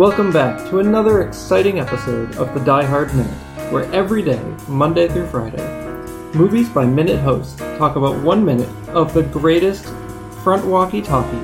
[0.00, 3.30] Welcome back to another exciting episode of the Die Hard Minute,
[3.70, 5.62] where every day, Monday through Friday,
[6.32, 9.84] Movies by Minute hosts talk about one minute of the greatest
[10.42, 11.36] front walkie talkie,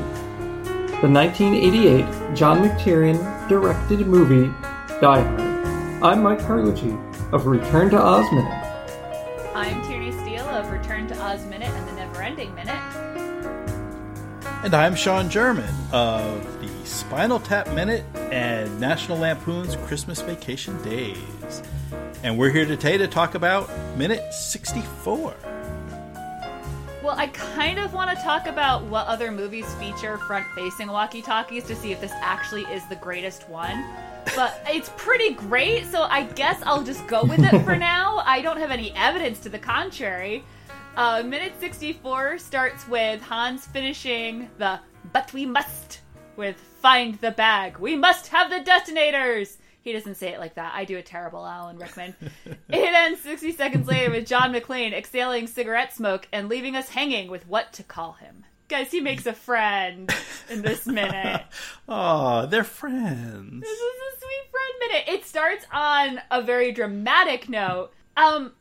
[1.02, 4.50] the 1988 John McTiernan directed movie
[5.02, 5.40] Die Hard.
[6.02, 6.96] I'm Mike Carlucci
[7.34, 9.44] of Return to Oz Minute.
[9.54, 12.80] I'm Tierney Steele of Return to Oz Minute and the Never Ending Minute.
[14.64, 21.62] And I'm Sean German of the Spinal Tap Minute and National Lampoon's Christmas Vacation Days.
[22.22, 25.34] And we're here today to talk about Minute 64.
[27.02, 31.22] Well, I kind of want to talk about what other movies feature front facing walkie
[31.22, 33.84] talkies to see if this actually is the greatest one.
[34.34, 38.22] But it's pretty great, so I guess I'll just go with it for now.
[38.24, 40.42] I don't have any evidence to the contrary.
[40.96, 44.80] Uh, minute 64 starts with Hans finishing the
[45.12, 46.00] But we must
[46.36, 47.78] with Find the bag.
[47.78, 49.58] We must have the detonators!
[49.82, 50.72] He doesn't say it like that.
[50.74, 52.14] I do a terrible Alan Rickman.
[52.44, 57.28] it ends 60 seconds later with John McClane exhaling cigarette smoke and leaving us hanging
[57.30, 58.44] with what to call him.
[58.68, 60.12] Guys, he makes a friend
[60.50, 61.42] in this minute.
[61.88, 63.62] oh, they're friends.
[63.62, 65.04] This is a sweet friend minute.
[65.08, 67.90] It starts on a very dramatic note.
[68.16, 68.52] Um,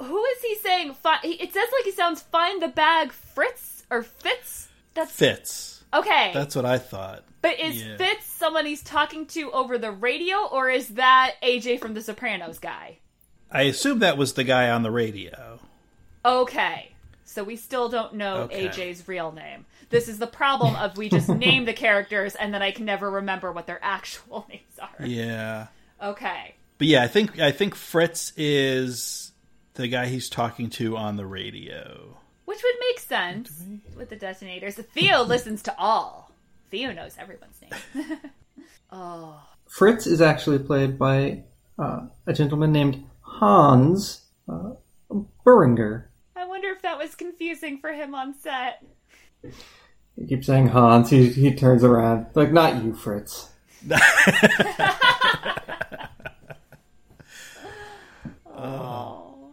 [0.00, 0.94] who is he saying?
[0.94, 4.68] Fi- it says like he sounds find the bag Fritz or Fitz.
[4.94, 5.71] That's Fitz.
[5.94, 7.24] Okay, that's what I thought.
[7.42, 7.96] But is yeah.
[7.96, 12.58] Fitz someone he's talking to over the radio, or is that AJ from The Sopranos
[12.58, 12.98] guy?
[13.50, 15.60] I assume that was the guy on the radio.
[16.24, 16.92] Okay.
[17.24, 18.68] So we still don't know okay.
[18.68, 19.66] AJ's real name.
[19.90, 23.10] This is the problem of we just name the characters and then I can never
[23.10, 25.06] remember what their actual names are.
[25.06, 25.66] Yeah.
[26.02, 26.54] Okay.
[26.78, 29.32] But yeah, I think I think Fritz is
[29.74, 32.16] the guy he's talking to on the radio.
[32.52, 33.64] Which would make sense
[33.96, 34.74] with the detonators.
[34.74, 36.30] Theo listens to all.
[36.70, 38.18] Theo knows everyone's name.
[38.92, 39.42] oh.
[39.66, 41.44] Fritz is actually played by
[41.78, 44.72] uh, a gentleman named Hans uh,
[45.10, 46.08] Buhringer.
[46.36, 48.84] I wonder if that was confusing for him on set.
[50.14, 51.08] He keeps saying Hans.
[51.08, 53.48] He he turns around like, not you, Fritz.
[58.54, 59.52] oh.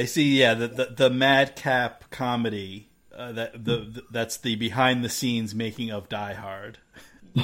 [0.00, 0.40] I see.
[0.40, 5.54] Yeah, the the, the madcap comedy uh, that the, the, that's the behind the scenes
[5.54, 6.78] making of Die Hard.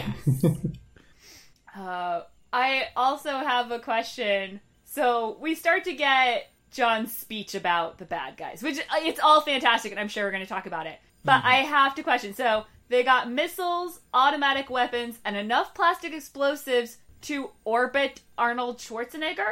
[1.77, 2.23] uh,
[2.53, 4.61] I also have a question.
[4.85, 9.43] So we start to get John's speech about the bad guys, which uh, it's all
[9.43, 10.99] fantastic, and I'm sure we're going to talk about it.
[11.25, 11.49] But mm-hmm.
[11.49, 12.33] I have to question.
[12.33, 19.51] So they got missiles, automatic weapons, and enough plastic explosives to orbit Arnold Schwarzenegger.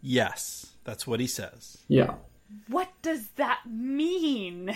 [0.00, 1.76] Yes, that's what he says.
[1.86, 2.14] Yeah.
[2.66, 4.74] What does that mean?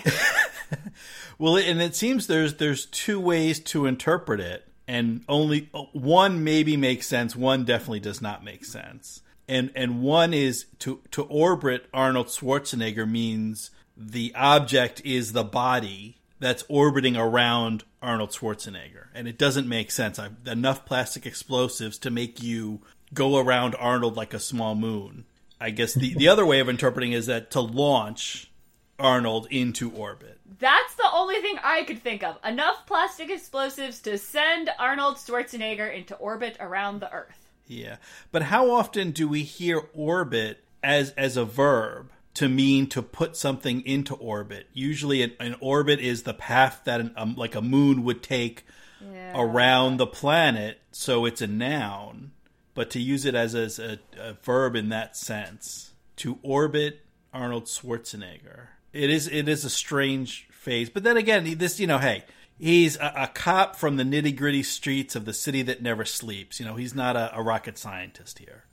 [1.39, 6.77] well, and it seems there's there's two ways to interpret it, and only one maybe
[6.77, 7.35] makes sense.
[7.35, 9.23] One definitely does not make sense.
[9.47, 16.17] And and one is to to orbit Arnold Schwarzenegger means the object is the body
[16.39, 20.19] that's orbiting around Arnold Schwarzenegger, and it doesn't make sense.
[20.19, 22.81] I've, enough plastic explosives to make you
[23.15, 25.25] go around Arnold like a small moon
[25.63, 28.51] I guess the, the other way of interpreting is that to launch
[28.99, 30.37] Arnold into orbit.
[30.59, 32.37] That's the only thing I could think of.
[32.43, 37.47] Enough plastic explosives to send Arnold Schwarzenegger into orbit around the Earth.
[37.65, 37.95] Yeah.
[38.29, 43.37] But how often do we hear orbit as as a verb to mean to put
[43.37, 44.67] something into orbit?
[44.73, 48.65] Usually an, an orbit is the path that an, um, like a moon would take
[49.01, 49.31] yeah.
[49.33, 52.31] around the planet, so it's a noun
[52.73, 57.01] but to use it as, as a, a verb in that sense, to orbit
[57.33, 60.89] Arnold Schwarzenegger, it is it is a strange phase.
[60.89, 62.23] But then again, this you know, hey,
[62.59, 66.59] he's a, a cop from the nitty gritty streets of the city that never sleeps.
[66.59, 68.65] You know, he's not a, a rocket scientist here.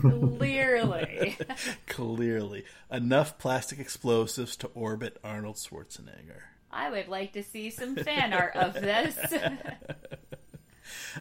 [0.00, 1.36] Clearly.
[1.86, 2.64] Clearly.
[2.90, 6.42] Enough plastic explosives to orbit Arnold Schwarzenegger.
[6.70, 9.16] I would like to see some fan art of this.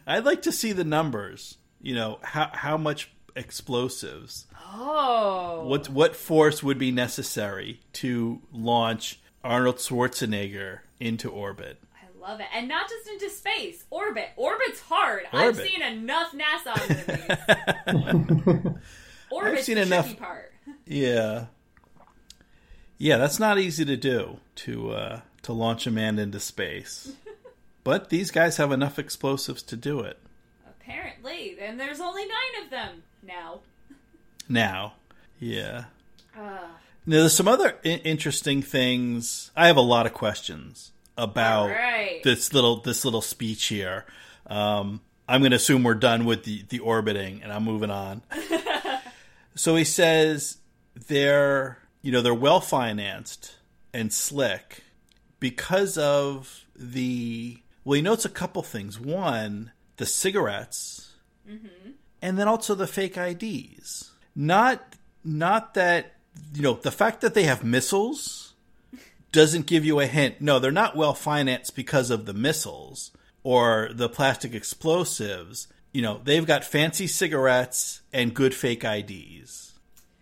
[0.07, 4.47] I'd like to see the numbers you know how how much explosives?
[4.74, 5.65] Oh.
[5.68, 11.77] What what force would be necessary to launch Arnold Schwarzenegger into orbit?
[11.94, 12.47] I love it.
[12.56, 14.30] And not just into space orbit.
[14.38, 15.24] Orbit's hard.
[15.31, 15.59] Orbit.
[15.59, 18.74] I've seen enough NASA movies.
[19.30, 20.53] Orbit's I've seen the enough part.
[20.88, 21.45] Yeah.
[22.97, 27.12] Yeah that's not easy to do to uh to launch a man into space.
[27.85, 30.18] But these guys have enough explosives to do it
[31.19, 33.60] Apparently, and there's only nine of them now.
[34.50, 34.94] Now,
[35.39, 35.86] yeah.
[36.38, 36.68] Uh.
[37.06, 39.51] Now, there's some other I- interesting things.
[39.56, 42.21] I have a lot of questions about right.
[42.24, 44.06] this little this little speech here.
[44.48, 48.21] Um, I'm going to assume we're done with the, the orbiting and I'm moving on.
[49.56, 50.57] so he says
[50.95, 53.56] they're, you know, they're well financed
[53.94, 54.83] and slick
[55.39, 59.00] because of the, well, he notes a couple things.
[59.00, 61.12] One, the cigarettes
[61.48, 61.92] mm-hmm.
[62.22, 64.12] and then also the fake IDs.
[64.36, 66.13] Not, not that,
[66.54, 68.54] you know, the fact that they have missiles
[69.31, 70.42] doesn't give you a hint.
[70.42, 73.12] No, they're not well financed because of the missiles
[73.44, 75.68] or the plastic explosives.
[75.92, 79.74] You know, they've got fancy cigarettes and good fake IDs.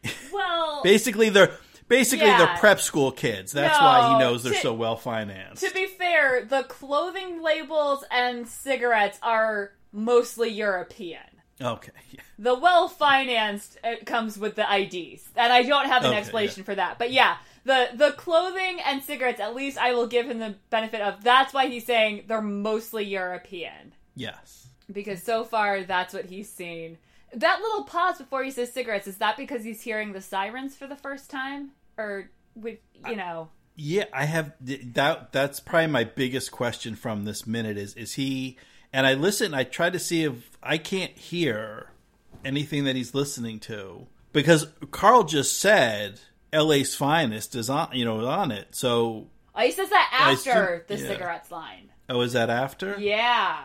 [0.34, 1.52] Well, Basically, they're
[1.92, 2.38] basically Yeah.
[2.40, 3.52] they're prep school kids.
[3.52, 5.64] That's why he knows they're to- so well financed.
[5.64, 11.22] to be fair, the clothing labels and cigarettes are mostly European.
[11.62, 11.92] Okay.
[12.40, 16.64] The well financed uh, comes with the IDs, and I don't have an Okay, explanation
[16.64, 16.98] for that.
[16.98, 21.02] But yeah, the the clothing and cigarettes, at least I will give him the benefit
[21.02, 21.24] of.
[21.24, 24.70] That's why he's saying they're mostly European Yes.
[24.92, 26.98] because so far that's what he's seen.
[27.32, 30.88] That little pause before he says cigarettes is that because he's hearing the sirens for
[30.88, 33.50] the first time, or with you know?
[33.76, 35.32] Yeah, I have that.
[35.32, 38.58] That's probably my biggest question from this minute is is he?
[38.94, 39.54] And I listen.
[39.54, 41.88] I try to see if I can't hear
[42.44, 46.20] anything that he's listening to because Carl just said
[46.52, 47.90] L.A.'s finest is on.
[47.94, 48.70] You know, on it.
[48.76, 51.08] So, Oh, he says that after assume- the yeah.
[51.10, 51.90] cigarettes line.
[52.10, 52.98] oh, is that after?
[53.00, 53.60] Yeah.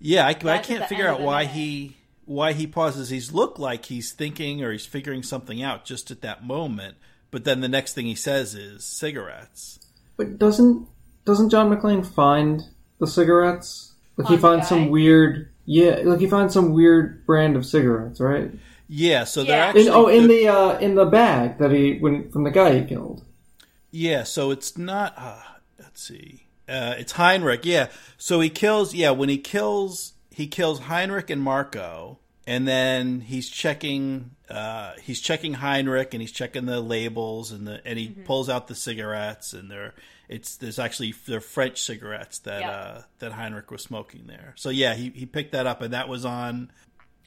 [0.00, 3.08] Yeah, I, I can't figure out why he why he pauses.
[3.08, 6.96] He's looked like he's thinking or he's figuring something out just at that moment.
[7.30, 9.78] But then the next thing he says is cigarettes.
[10.16, 10.86] But doesn't
[11.24, 12.62] doesn't John McClane find
[12.98, 13.92] the cigarettes?
[14.16, 18.50] Like he finds some weird, yeah, like he finds some weird brand of cigarettes, right?
[18.88, 19.66] Yeah, so they're Yeah.
[19.66, 22.80] actually In, oh, in the uh, in the bag that he when from the guy
[22.80, 23.24] he killed.
[23.90, 25.14] Yeah, so it's not.
[25.16, 25.42] Uh,
[25.78, 26.46] let's see.
[26.68, 27.64] Uh, it's Heinrich.
[27.64, 28.94] Yeah, so he kills.
[28.94, 34.30] Yeah, when he kills, he kills Heinrich and Marco, and then he's checking.
[34.50, 38.66] Uh, he's checking Heinrich, and he's checking the labels, and the and he pulls out
[38.68, 39.94] the cigarettes, and they're
[40.28, 42.70] it's there's actually they're French cigarettes that Yeah.
[42.70, 44.54] uh, that Heinrich was smoking there.
[44.56, 46.70] So yeah, he he picked that up, and that was on.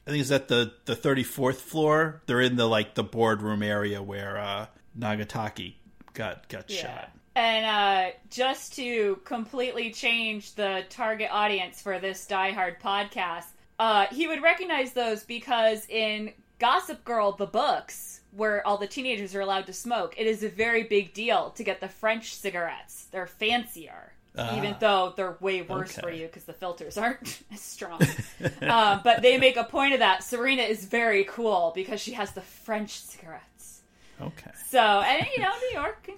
[0.06, 2.22] I think it's at the the thirty fourth floor.
[2.26, 4.66] They're in the like the boardroom area where uh,
[4.98, 5.74] Nagataki
[6.14, 7.10] got got shot.
[7.34, 13.46] And uh, just to completely change the target audience for this Die Hard podcast,
[13.78, 19.34] uh, he would recognize those because in Gossip Girl, the books, where all the teenagers
[19.34, 23.06] are allowed to smoke, it is a very big deal to get the French cigarettes.
[23.10, 24.12] They're fancier.
[24.54, 28.00] Even though they're way worse for you because the filters aren't as strong.
[28.62, 30.24] um, but they make a point of that.
[30.24, 33.82] Serena is very cool because she has the French cigarettes.
[34.22, 34.50] Okay.
[34.68, 36.08] So, and you know, New York,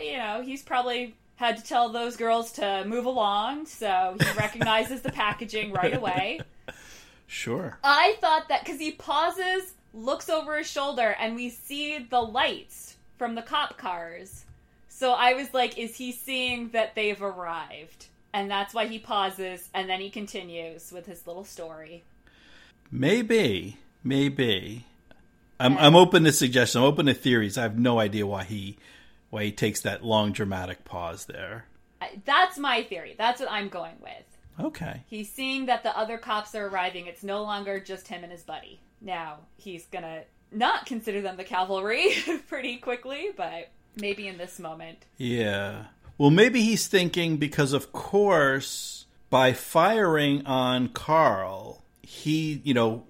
[0.00, 5.02] you know, he's probably had to tell those girls to move along, so he recognizes
[5.02, 6.40] the packaging right away.
[7.26, 7.78] Sure.
[7.82, 12.96] I thought that because he pauses, looks over his shoulder, and we see the lights
[13.18, 14.44] from the cop cars.
[14.88, 18.06] So I was like, is he seeing that they've arrived?
[18.32, 22.02] And that's why he pauses, and then he continues with his little story.
[22.90, 23.78] Maybe.
[24.02, 24.84] Maybe.
[25.58, 26.76] I'm I'm open to suggestions.
[26.76, 27.56] I'm open to theories.
[27.56, 28.76] I have no idea why he
[29.30, 31.66] why he takes that long dramatic pause there.
[32.24, 33.14] That's my theory.
[33.16, 34.33] That's what I'm going with.
[34.58, 35.02] Okay.
[35.06, 37.06] He's seeing that the other cops are arriving.
[37.06, 38.80] It's no longer just him and his buddy.
[39.00, 42.14] Now, he's gonna not consider them the cavalry
[42.48, 44.98] pretty quickly, but maybe in this moment.
[45.16, 45.84] Yeah.
[46.16, 53.02] Well, maybe he's thinking because of course by firing on Carl, he, you know,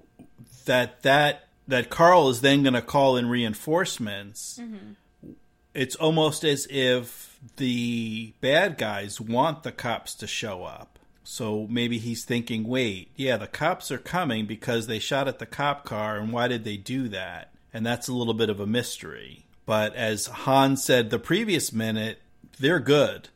[0.64, 4.58] that that that Carl is then going to call in reinforcements.
[4.62, 5.32] Mm-hmm.
[5.74, 10.93] It's almost as if the bad guys want the cops to show up.
[11.25, 15.47] So maybe he's thinking, wait, yeah, the cops are coming because they shot at the
[15.47, 17.52] cop car, and why did they do that?
[17.73, 19.47] And that's a little bit of a mystery.
[19.66, 22.21] But as Han said the previous minute,
[22.59, 23.31] they're good.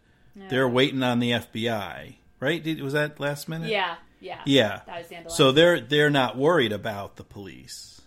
[0.48, 2.62] They're waiting on the FBI, right?
[2.62, 3.70] Did, was that last minute?
[3.70, 4.40] Yeah, yeah.
[4.46, 4.80] Yeah.
[4.86, 8.00] That was the end of So they're they're not worried about the police.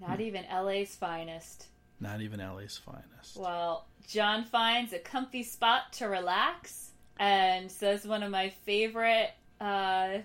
[0.00, 0.22] Not hmm.
[0.22, 1.66] even LA's finest.
[2.00, 3.36] Not even LA's finest.
[3.36, 10.18] Well, John finds a comfy spot to relax and says one of my favorite uh,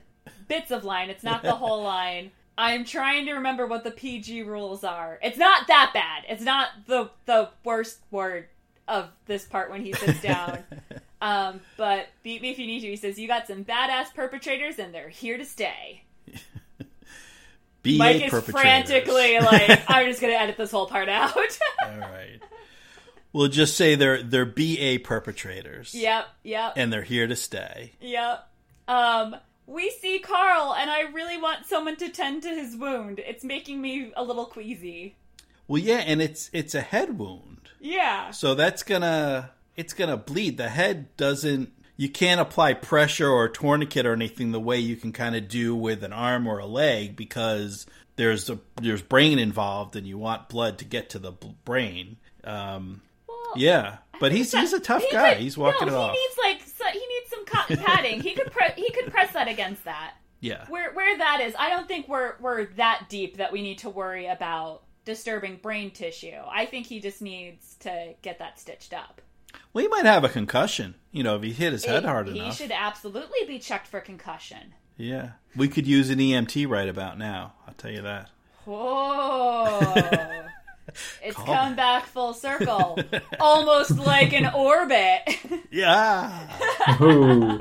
[0.48, 1.10] bits of line.
[1.10, 2.32] It's not the whole line.
[2.58, 5.20] I'm trying to remember what the PG rules are.
[5.22, 6.24] It's not that bad.
[6.28, 8.48] It's not the the worst word
[8.88, 10.64] of this part when he sits down.
[11.22, 12.88] um, but beat me if you need to.
[12.88, 16.04] He says you got some badass perpetrators and they're here to stay.
[17.86, 21.38] Mike is frantically like, I'm just gonna edit this whole part out.
[21.38, 22.42] All right.
[23.34, 25.94] We'll just say they're they're BA perpetrators.
[25.94, 26.74] yep, yep.
[26.76, 27.94] And they're here to stay.
[28.02, 28.48] Yep.
[28.88, 33.20] Um, we see Carl, and I really want someone to tend to his wound.
[33.20, 35.16] It's making me a little queasy.
[35.68, 38.32] Well, yeah, and it's it's a head wound, Yeah.
[38.32, 40.58] so that's gonna it's gonna bleed.
[40.58, 41.74] The head doesn't.
[41.98, 45.76] You can't apply pressure or tourniquet or anything the way you can kind of do
[45.76, 50.48] with an arm or a leg because there's a there's brain involved, and you want
[50.48, 52.16] blood to get to the b- brain.
[52.46, 53.02] Um,
[53.58, 55.34] yeah, but he's he's a tough he guy.
[55.34, 56.14] could- he's walking no, it off.
[56.16, 58.22] He needs like so, he needs some cotton padding.
[58.22, 60.14] he could pre- he could press that against that.
[60.40, 63.80] yeah, Where where that is, I don't think we're we're that deep that we need
[63.80, 66.34] to worry about disturbing brain tissue.
[66.52, 69.22] I think he just needs to get that stitched up.
[69.74, 70.96] well, he might have a concussion.
[71.12, 72.58] You know, if he hit his head he, hard he enough.
[72.58, 74.74] He should absolutely be checked for concussion.
[74.98, 77.54] Yeah, we could use an EMT right about now.
[77.68, 78.30] I'll tell you that.
[78.66, 80.44] Whoa.
[81.24, 82.04] It's Call come back.
[82.04, 82.98] back full circle.
[83.40, 85.22] Almost like an orbit.
[85.72, 86.98] Yeah.
[87.02, 87.60] Ooh.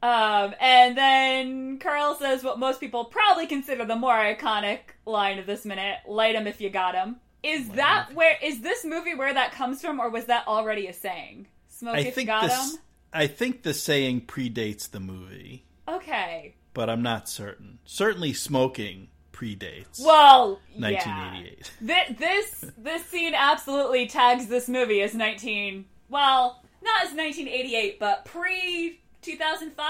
[0.00, 5.46] Um, and then Carl says what most people probably consider the more iconic line of
[5.46, 9.34] this minute: "Light 'em if you got 'em." Is that where is this movie where
[9.34, 11.48] that comes from, or was that already a saying?
[11.68, 12.74] Smoke I if you think got this.
[12.74, 12.80] 'em.
[13.12, 16.54] I think the saying predates the movie, Okay.
[16.74, 17.78] but I'm not certain.
[17.84, 19.08] Certainly, smoking
[19.38, 21.70] predates Well, 1988.
[21.80, 22.06] yeah.
[22.06, 25.84] Th- this this scene absolutely tags this movie as 19.
[26.08, 29.86] Well, not as 1988, but pre 2005.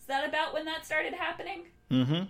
[0.00, 1.62] Is that about when that started happening?
[1.90, 2.24] Mm-hmm.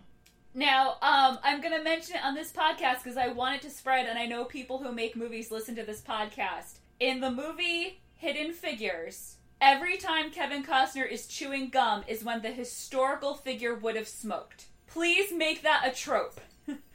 [0.54, 3.71] Now, um, I'm going to mention it on this podcast because I want it to
[3.71, 6.78] spread, and I know people who make movies listen to this podcast.
[7.00, 12.50] In the movie Hidden Figures, every time Kevin Costner is chewing gum is when the
[12.50, 14.66] historical figure would have smoked.
[14.87, 16.40] Please make that a trope.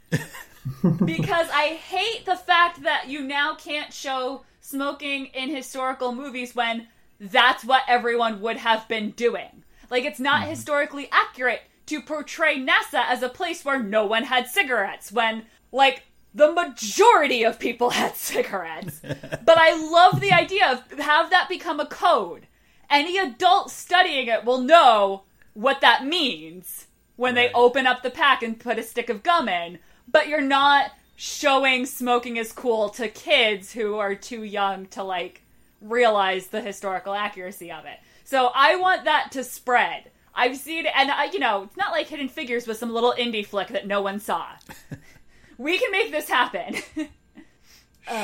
[1.05, 6.87] because I hate the fact that you now can't show smoking in historical movies when
[7.19, 9.63] that's what everyone would have been doing.
[9.89, 10.51] Like, it's not mm-hmm.
[10.51, 16.03] historically accurate to portray NASA as a place where no one had cigarettes when, like,
[16.33, 19.01] the majority of people had cigarettes.
[19.01, 22.47] but I love the idea of have that become a code.
[22.89, 25.23] Any adult studying it will know
[25.53, 29.49] what that means when they open up the pack and put a stick of gum
[29.49, 29.79] in.
[30.11, 35.41] But you're not showing smoking is cool to kids who are too young to like
[35.81, 37.99] realize the historical accuracy of it.
[38.23, 40.11] So I want that to spread.
[40.33, 43.45] I've seen and I, you know, it's not like Hidden Figures was some little indie
[43.45, 44.45] flick that no one saw.
[45.57, 46.75] we can make this happen.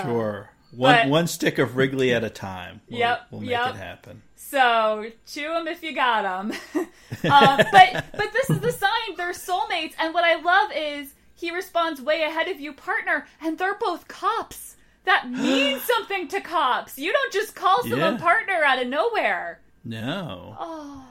[0.04, 0.50] Sure.
[0.72, 2.82] One but- one stick of Wrigley at a time.
[2.90, 3.76] We'll, Yep, we'll make yep.
[3.76, 4.22] it happen.
[4.36, 6.52] So chew them if you got them.
[6.76, 6.88] um,
[7.72, 12.02] but but this is the sign they're soulmates, and what I love is he responds
[12.02, 14.76] way ahead of you, partner, and they're both cops.
[15.04, 16.98] That means something to cops.
[16.98, 18.18] You don't just call someone Yeah.
[18.18, 19.60] partner out of nowhere.
[19.84, 21.06] No, Oh,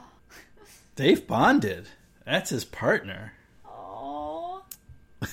[0.95, 1.87] they've bonded.
[2.25, 3.33] That's his partner.
[3.65, 4.63] oh.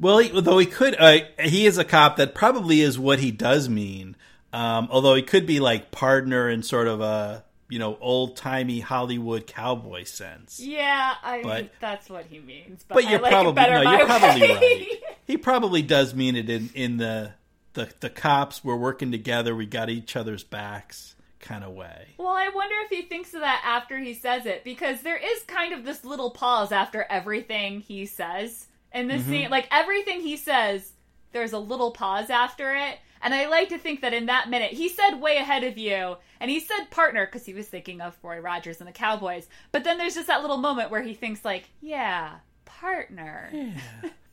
[0.00, 2.16] Well, he, though he could, uh, he is a cop.
[2.18, 4.14] That probably is what he does mean.
[4.52, 8.80] Um, although he could be like partner in sort of a you know old timey
[8.80, 10.60] Hollywood cowboy sense.
[10.60, 12.84] Yeah, I But- think that's what he means.
[12.86, 14.54] But, But you're like probably no, you're probably way.
[14.54, 15.02] right.
[15.26, 17.32] He probably does mean it in in the
[17.74, 18.64] the the cops.
[18.64, 19.54] We're working together.
[19.54, 22.08] We got each other's backs kind of way.
[22.18, 25.42] Well, I wonder if he thinks of that after he says it, because there is
[25.42, 29.30] kind of this little pause after everything he says in this mm-hmm.
[29.30, 29.50] scene.
[29.50, 30.92] Like everything he says,
[31.32, 32.98] there's a little pause after it.
[33.22, 36.16] And I like to think that in that minute, he said way ahead of you,
[36.40, 39.48] and he said partner because he was thinking of Roy Rogers and the Cowboys.
[39.72, 43.50] But then there's just that little moment where he thinks like, yeah, partner.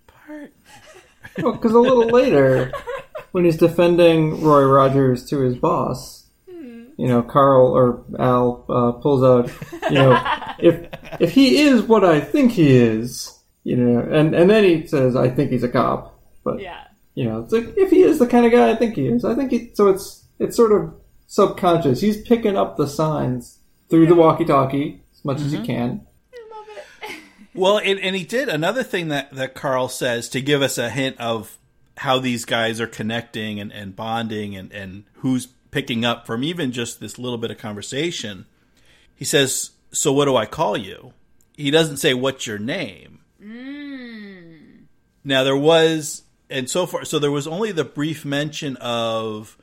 [0.07, 0.53] Part.
[1.41, 2.71] Well, because a little later,
[3.31, 6.27] when he's defending Roy Rogers to his boss,
[6.97, 9.51] you know, Carl or Al uh, pulls out,
[9.89, 10.21] you know,
[10.59, 10.87] if
[11.19, 15.15] if he is what I think he is, you know, and and then he says,
[15.15, 16.84] I think he's a cop, but Yeah.
[17.15, 19.25] You know, it's like if he is the kind of guy I think he is,
[19.25, 19.71] I think he.
[19.73, 20.93] So it's it's sort of
[21.27, 22.01] subconscious.
[22.01, 25.65] He's picking up the signs through the walkie-talkie as much as he mm-hmm.
[25.65, 26.07] can.
[26.33, 27.15] I love it.
[27.53, 30.89] Well, and, and he did another thing that that Carl says to give us a
[30.89, 31.57] hint of
[31.97, 36.71] how these guys are connecting and, and bonding and, and who's picking up from even
[36.71, 38.45] just this little bit of conversation.
[39.15, 41.13] He says, So what do I call you?
[41.55, 43.19] He doesn't say, What's your name?
[43.41, 44.85] Mm.
[45.23, 49.57] Now, there was, and so far, so there was only the brief mention of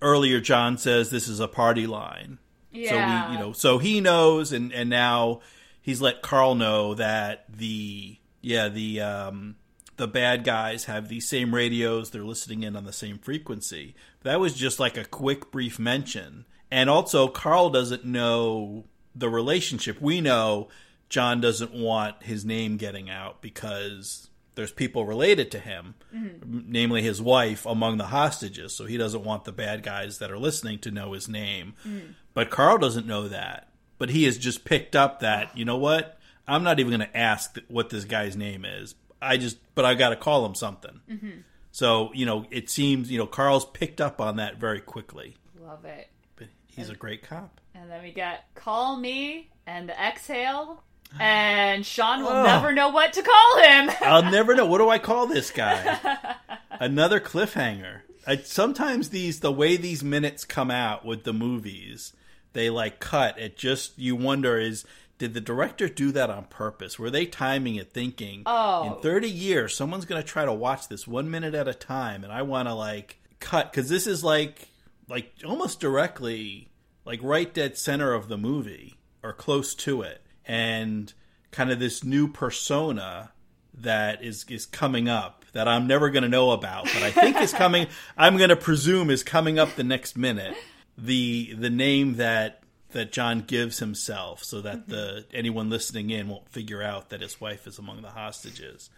[0.00, 2.38] earlier, John says this is a party line.
[2.70, 2.90] Yeah.
[2.90, 5.40] So we, you know, so he knows, and and now
[5.80, 9.56] he's let Carl know that the yeah the um
[9.96, 12.10] the bad guys have the same radios.
[12.10, 13.94] They're listening in on the same frequency.
[14.22, 18.84] That was just like a quick, brief mention, And also, Carl doesn't know
[19.14, 20.00] the relationship.
[20.00, 20.68] We know
[21.08, 26.60] John doesn't want his name getting out because there's people related to him, mm-hmm.
[26.66, 28.74] namely his wife, among the hostages.
[28.74, 31.74] So he doesn't want the bad guys that are listening to know his name.
[31.86, 32.14] Mm.
[32.34, 33.68] But Carl doesn't know that.
[33.98, 36.18] But he has just picked up that, you know what?
[36.46, 38.94] I'm not even going to ask what this guy's name is.
[39.20, 41.00] I just, but I got to call him something.
[41.08, 41.30] Mm-hmm.
[41.70, 45.36] So, you know, it seems, you know, Carl's picked up on that very quickly.
[45.58, 46.08] Love it.
[46.36, 47.60] But he's and, a great cop.
[47.74, 50.82] And then we get Call Me and Exhale
[51.18, 52.44] and Sean will oh.
[52.44, 53.90] never know what to call him.
[54.02, 54.66] I'll never know.
[54.66, 56.36] What do I call this guy?
[56.70, 58.00] Another cliffhanger.
[58.26, 62.12] I, sometimes these, the way these minutes come out with the movies,
[62.52, 63.38] they like cut.
[63.38, 64.84] It just you wonder is
[65.18, 66.98] did the director do that on purpose?
[66.98, 70.88] Were they timing it, thinking, oh, in thirty years, someone's going to try to watch
[70.88, 74.22] this one minute at a time, and I want to like cut because this is
[74.22, 74.68] like
[75.08, 76.70] like almost directly
[77.04, 81.12] like right dead center of the movie or close to it and
[81.50, 83.32] kind of this new persona
[83.74, 87.40] that is is coming up that I'm never going to know about, but I think
[87.40, 87.86] is coming.
[88.16, 90.56] I'm going to presume is coming up the next minute.
[90.98, 96.48] The the name that that John gives himself, so that the anyone listening in won't
[96.48, 98.90] figure out that his wife is among the hostages.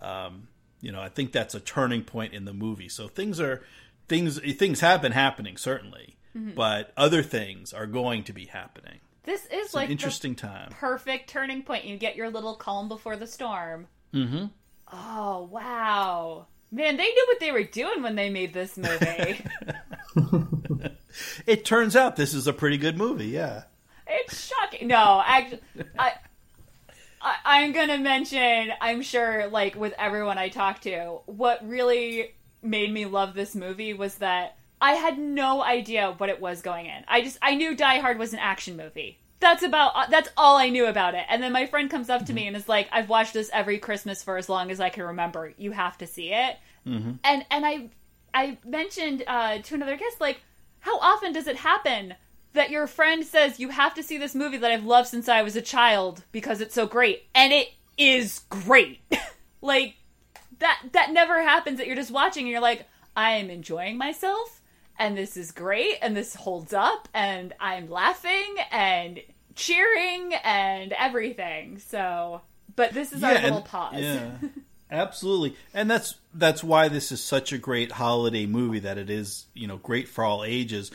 [0.00, 0.48] Um,
[0.80, 2.88] you know, I think that's a turning point in the movie.
[2.88, 3.62] So things are
[4.08, 6.52] things things have been happening certainly, mm-hmm.
[6.52, 9.00] but other things are going to be happening.
[9.24, 10.70] This is it's like interesting time.
[10.70, 11.84] Perfect turning point.
[11.84, 13.86] You get your little calm before the storm.
[14.14, 14.46] Mm-hmm.
[14.92, 16.46] Oh wow.
[16.72, 19.44] Man, they knew what they were doing when they made this movie.
[21.46, 23.64] it turns out this is a pretty good movie, yeah.
[24.06, 24.88] It's shocking.
[24.88, 25.60] No, actually
[25.98, 26.12] I
[27.22, 32.92] I, am gonna mention, I'm sure, like with everyone I talk to, what really made
[32.92, 37.04] me love this movie was that I had no idea what it was going in.
[37.06, 39.18] I just I knew Die Hard was an action movie.
[39.38, 41.24] That's about uh, that's all I knew about it.
[41.28, 42.34] And then my friend comes up to mm-hmm.
[42.34, 45.04] me and is like, "I've watched this every Christmas for as long as I can
[45.04, 45.52] remember.
[45.56, 47.12] You have to see it." Mm-hmm.
[47.24, 47.90] And and I
[48.32, 50.40] I mentioned uh, to another guest like,
[50.80, 52.14] how often does it happen
[52.52, 55.42] that your friend says you have to see this movie that I've loved since I
[55.42, 59.00] was a child because it's so great, and it is great.
[59.60, 59.96] like
[60.58, 61.78] that that never happens.
[61.78, 64.59] That you're just watching and you're like, I am enjoying myself
[65.00, 69.18] and this is great and this holds up and I'm laughing and
[69.56, 71.78] cheering and everything.
[71.78, 72.42] So,
[72.76, 73.94] but this is yeah, our little and, pause.
[74.02, 74.30] Yeah.
[74.92, 75.56] Absolutely.
[75.72, 79.66] And that's that's why this is such a great holiday movie that it is, you
[79.66, 80.90] know, great for all ages.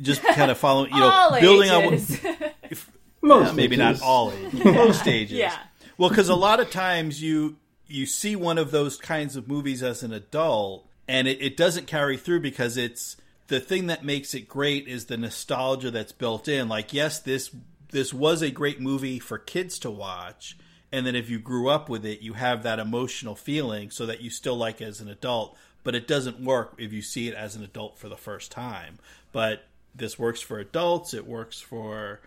[0.00, 2.24] Just kind of following, you know, building ages.
[2.24, 2.36] on
[2.70, 2.90] if,
[3.22, 4.64] most maybe not all ages.
[4.64, 5.38] Most ages.
[5.38, 5.56] Yeah.
[5.96, 9.82] Well, cuz a lot of times you you see one of those kinds of movies
[9.82, 13.16] as an adult and it, it doesn't carry through because it's
[13.48, 16.68] the thing that makes it great is the nostalgia that's built in.
[16.68, 17.50] Like, yes, this
[17.90, 20.56] this was a great movie for kids to watch,
[20.90, 24.20] and then if you grew up with it, you have that emotional feeling, so that
[24.20, 25.56] you still like it as an adult.
[25.84, 28.98] But it doesn't work if you see it as an adult for the first time.
[29.30, 31.14] But this works for adults.
[31.14, 32.20] It works for,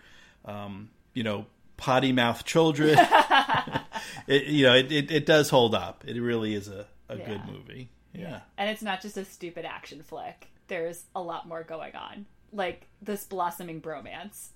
[0.46, 1.44] um, you know,
[1.76, 2.98] potty mouth children.
[4.26, 6.04] it, you know, it, it, it, does hold up.
[6.06, 7.26] It really is a, a yeah.
[7.26, 7.90] good movie.
[8.14, 8.40] Yeah.
[8.56, 12.86] And it's not just a stupid action flick there's a lot more going on, like
[13.02, 14.48] this blossoming bromance.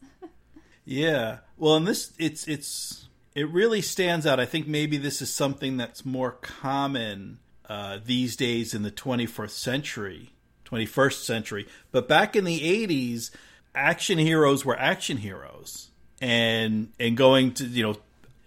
[0.86, 4.40] yeah, well, and this it's it's it really stands out.
[4.40, 9.50] I think maybe this is something that's more common uh, these days in the 21st
[9.50, 10.32] century,
[10.64, 11.66] 21st century.
[11.90, 13.30] But back in the 80s,
[13.74, 15.90] action heroes were action heroes,
[16.22, 17.96] and and going to you know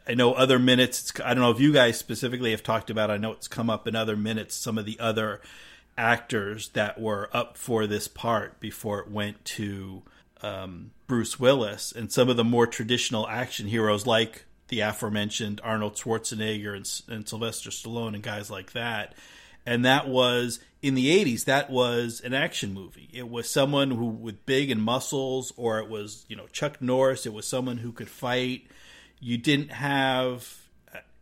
[0.08, 1.12] I know other minutes.
[1.23, 3.12] I don't know if you guys specifically have talked about.
[3.12, 4.56] I know it's come up in other minutes.
[4.56, 5.41] Some of the other
[5.97, 10.03] actors that were up for this part before it went to
[10.41, 15.95] um, Bruce Willis and some of the more traditional action heroes like the aforementioned Arnold
[15.95, 19.15] Schwarzenegger and, and Sylvester Stallone and guys like that.
[19.65, 23.10] And that was in the 80s that was an action movie.
[23.12, 27.25] It was someone who with big and muscles or it was, you know, Chuck Norris,
[27.25, 28.67] it was someone who could fight.
[29.19, 30.66] You didn't have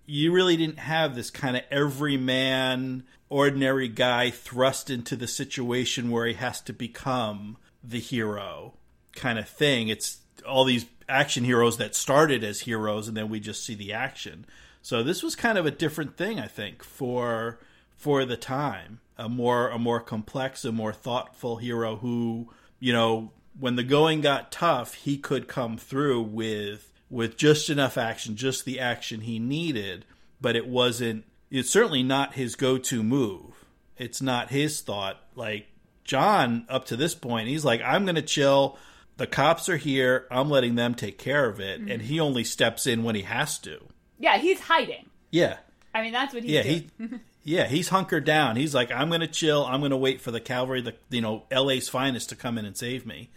[0.05, 6.27] you really didn't have this kind of everyman ordinary guy thrust into the situation where
[6.27, 8.73] he has to become the hero
[9.15, 9.87] kind of thing.
[9.87, 13.93] It's all these action heroes that started as heroes and then we just see the
[13.93, 14.45] action.
[14.81, 17.59] So this was kind of a different thing, I think, for
[17.95, 18.99] for the time.
[19.17, 24.21] A more a more complex, a more thoughtful hero who, you know, when the going
[24.21, 29.39] got tough, he could come through with with just enough action, just the action he
[29.39, 30.05] needed,
[30.41, 33.65] but it wasn't it's certainly not his go-to move.
[33.97, 35.21] It's not his thought.
[35.35, 35.67] Like
[36.03, 38.77] John, up to this point, he's like, I'm going to chill.
[39.17, 40.27] the cops are here.
[40.29, 41.91] I'm letting them take care of it, Mm-hmm.
[41.91, 43.79] and he only steps in when he has to.
[44.19, 45.09] Yeah, he's hiding.
[45.31, 45.57] Yeah,
[45.93, 46.89] I mean, that's what he's yeah, doing.
[46.99, 47.09] he,
[47.55, 48.55] yeah, he's hunkered down.
[48.55, 49.65] He's like, I'm gonna chill.
[49.65, 52.75] I'm gonna wait for the cavalry, the you know, LA's finest, to come in and
[52.77, 53.29] save me.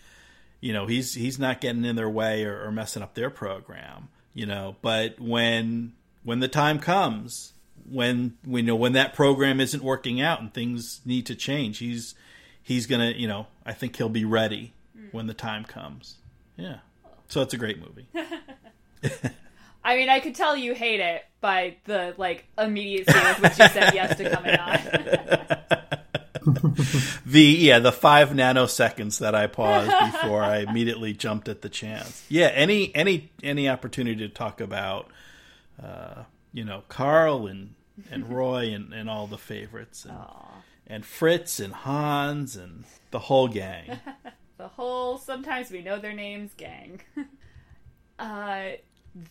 [0.61, 4.09] You know, he's he's not getting in their way or, or messing up their program.
[4.35, 5.93] You know, but when
[6.23, 7.53] when the time comes,
[7.91, 12.15] when we know when that program isn't working out and things need to change, he's
[12.63, 15.13] he's gonna, you know, I think he'll be ready mm.
[15.13, 16.17] when the time comes.
[16.57, 16.79] Yeah,
[17.29, 18.09] so it's a great movie.
[19.85, 23.69] I mean, I could tell you hate it by the like immediacy with which you
[23.69, 25.78] said yes to coming on.
[27.27, 32.25] the yeah the five nanoseconds that I paused before I immediately jumped at the chance.
[32.29, 35.11] Yeah, any any any opportunity to talk about
[35.83, 37.75] uh, you know Carl and
[38.11, 40.19] and Roy and, and all the favorites and,
[40.87, 43.99] and Fritz and Hans and the whole gang.
[44.59, 47.01] the whole sometimes we know their names gang.
[48.19, 48.71] uh,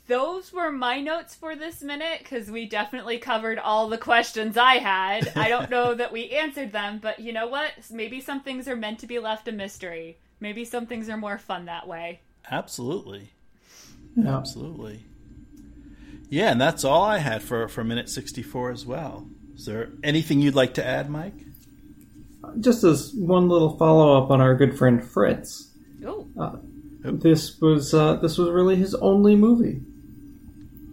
[0.08, 4.76] those were my notes for this minute because we definitely covered all the questions I
[4.80, 5.32] had.
[5.36, 7.71] I don't know that we answered them, but you know what?
[7.91, 10.17] Maybe some things are meant to be left a mystery.
[10.39, 12.19] Maybe some things are more fun that way.
[12.50, 13.30] Absolutely,
[14.15, 14.38] Yeah.
[14.38, 15.02] absolutely.
[16.30, 19.28] Yeah, and that's all I had for for minute sixty four as well.
[19.56, 21.34] Is there anything you'd like to add, Mike?
[22.60, 25.71] Just as one little follow up on our good friend Fritz,
[26.06, 26.28] Oh,
[27.12, 29.82] this was uh, this was really his only movie.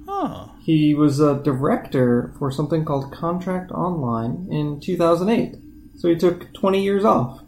[0.09, 5.57] Oh, He was a director for something called Contract Online in 2008.
[5.97, 7.41] So he took 20 years off.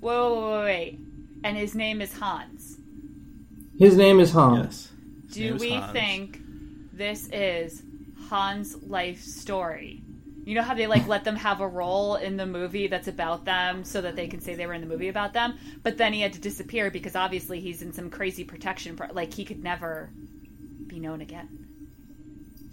[0.00, 0.98] whoa, wait, wait, wait.
[1.44, 2.78] And his name is Hans.
[3.78, 4.90] His name is Hans.
[5.28, 5.34] yes.
[5.34, 5.92] Do is we Hans.
[5.92, 6.40] think
[6.92, 7.82] this is
[8.28, 10.02] Hans' life story?
[10.48, 13.44] You know how they like let them have a role in the movie that's about
[13.44, 16.14] them so that they can say they were in the movie about them, but then
[16.14, 19.62] he had to disappear because obviously he's in some crazy protection pro- like he could
[19.62, 20.08] never
[20.86, 21.66] be known again.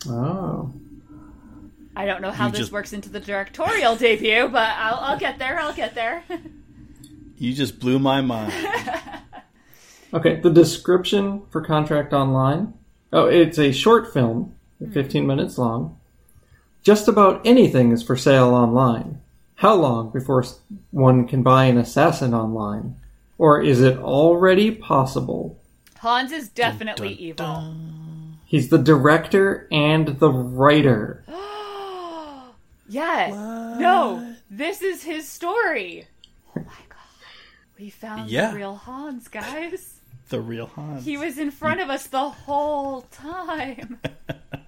[0.08, 0.72] Oh.
[1.98, 5.20] I don't know how You this just- works into the directorial debut, but I'll, I'll
[5.20, 5.60] get there.
[5.60, 6.24] I'll get there.
[7.38, 8.54] You just blew my mind.
[10.14, 12.74] Okay, the description for Contract Online.
[13.12, 14.56] Oh, it's a short film,
[14.94, 16.00] 15 minutes long.
[16.86, 19.20] Just about anything is for sale online.
[19.56, 20.46] How long before
[20.92, 22.96] one can buy an assassin online?
[23.40, 25.60] Or is it already possible?
[25.98, 27.46] Hans is definitely Dun, evil.
[27.46, 28.38] dun.
[28.46, 31.26] He's the director and the writer.
[32.88, 33.34] Yes.
[33.34, 36.06] No, this is his story.
[36.56, 37.00] Oh my god.
[37.80, 38.52] We found Yeah.
[38.52, 40.00] the real Hans, guys.
[40.30, 41.04] The real Hans.
[41.04, 44.00] He was in front of us the whole time.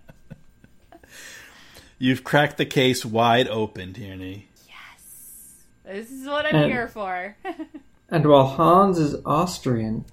[1.99, 4.49] You've cracked the case wide open, Tierney.
[4.67, 5.55] Yes.
[5.86, 7.36] This is what I'm And- here for.
[8.10, 10.05] And while Hans is Austrian,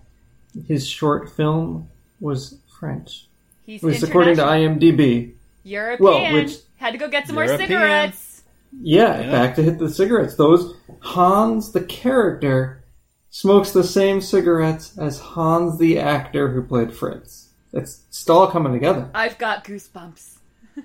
[0.66, 3.28] his short film was French.
[3.64, 4.42] He's At least according to.
[4.42, 5.34] IMDb.
[5.62, 6.02] European.
[6.04, 8.42] Well, which- Had to go get some more cigarettes.
[8.82, 9.30] Yeah, Yeah.
[9.30, 10.34] back to hit the cigarettes.
[10.34, 12.82] Those Hans the character
[13.30, 17.50] smokes the same cigarettes as Hans the actor who played Fritz.
[17.72, 19.08] It's, it's all coming together.
[19.14, 20.38] I've got goosebumps.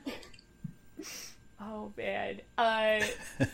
[1.61, 2.41] oh man.
[2.57, 2.99] Uh,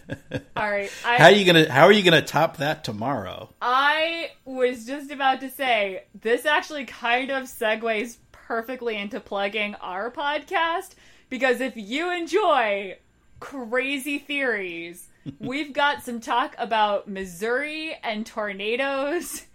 [0.56, 0.92] all right.
[1.06, 3.50] I, How are you gonna How are you gonna top that tomorrow?
[3.62, 10.12] I was just about to say this actually kind of segues perfectly into plugging our
[10.12, 10.92] podcast
[11.30, 12.98] because if you enjoy
[13.40, 15.08] crazy theories,
[15.40, 19.46] we've got some talk about Missouri and tornadoes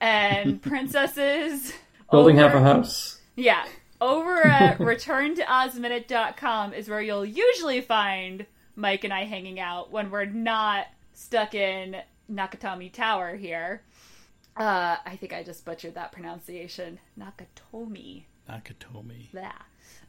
[0.00, 1.72] and princesses.
[2.10, 3.20] Building over- half a house.
[3.36, 3.64] yeah.
[4.00, 10.24] Over at returntoozminute.com is where you'll usually find Mike and I hanging out when we're
[10.24, 11.96] not stuck in
[12.30, 13.82] Nakatomi Tower here.
[14.56, 16.98] Uh, I think I just butchered that pronunciation.
[17.18, 18.24] Nakatomi.
[18.48, 19.28] Nakatomi.
[19.32, 19.52] Yeah.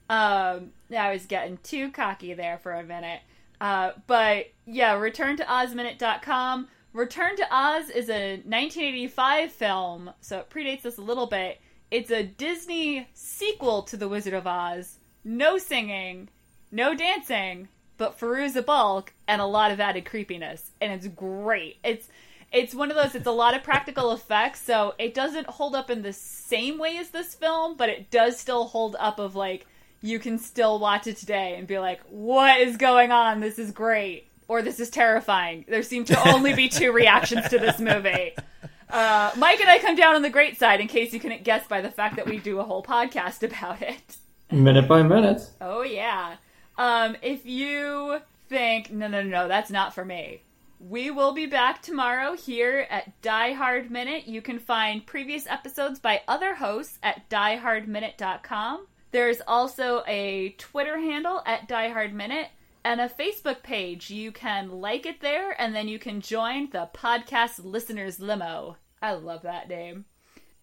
[0.09, 3.21] Um, I was getting too cocky there for a minute.
[3.61, 6.67] Uh, but yeah, return to ozminute.com.
[6.93, 11.61] Return to Oz is a 1985 film, so it predates us a little bit.
[11.91, 14.99] It's a Disney sequel to The Wizard of Oz.
[15.23, 16.29] No singing,
[16.71, 21.77] no dancing, but Fairuza Balk and a lot of added creepiness, and it's great.
[21.83, 22.07] It's
[22.51, 23.15] it's one of those.
[23.15, 26.97] It's a lot of practical effects, so it doesn't hold up in the same way
[26.97, 29.19] as this film, but it does still hold up.
[29.19, 29.65] Of like,
[30.01, 33.39] you can still watch it today and be like, "What is going on?
[33.39, 35.65] This is great." Or this is terrifying.
[35.67, 38.33] There seem to only be two reactions to this movie.
[38.89, 41.67] Uh, Mike and I come down on the great side in case you couldn't guess
[41.67, 44.17] by the fact that we do a whole podcast about it.
[44.51, 45.47] Minute by minute.
[45.61, 46.37] Oh yeah.
[46.77, 50.41] Um, if you think no, no, no, no, that's not for me,
[50.79, 54.27] We will be back tomorrow here at Die Hard Minute.
[54.27, 58.87] You can find previous episodes by other hosts at diehardminute.com.
[59.11, 62.47] There's also a Twitter handle at Die Hard Minute
[62.89, 64.09] and a Facebook page.
[64.09, 68.77] You can like it there, and then you can join the podcast listeners limo.
[68.99, 70.05] I love that name.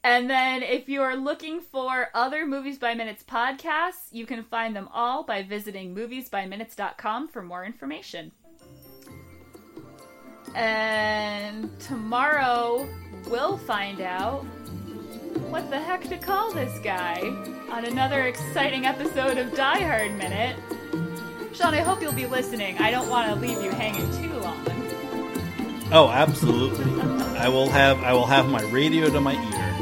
[0.03, 4.89] And then if you're looking for other Movies by Minutes podcasts, you can find them
[4.93, 8.33] all by visiting moviesbyminutes.com for more information.
[10.57, 12.89] And tomorrow
[13.31, 14.43] we'll find out
[15.49, 17.21] what the heck to call this guy
[17.71, 20.57] on another exciting episode of Die Hard Minute.
[21.57, 22.77] Sean, I hope you'll be listening.
[22.79, 24.63] I don't want to leave you hanging too long.
[25.91, 26.85] Oh, absolutely.
[27.39, 29.73] I will have I will have my radio to my ear.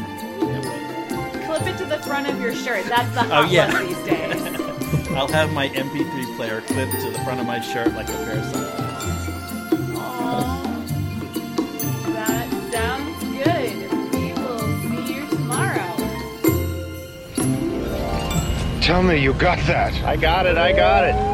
[1.47, 2.85] Clip it to the front of your shirt.
[2.87, 3.73] That's the oh, hot Oh, yeah.
[3.73, 5.09] one these days.
[5.17, 8.39] I'll have my MP3 player clipped to the front of my shirt like a pair
[8.39, 9.97] of sunglasses.
[9.97, 10.63] Aw.
[12.13, 13.77] That sounds good.
[14.15, 15.97] We will see you tomorrow.
[18.81, 19.93] Tell me you got that.
[20.05, 21.34] I got it, I got it.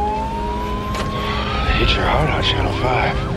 [1.80, 3.29] Hit your heart on Channel 5.